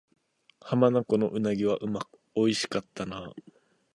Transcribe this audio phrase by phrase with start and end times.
[0.61, 1.77] 浜名湖の鰻は
[2.35, 3.31] 美味しかったな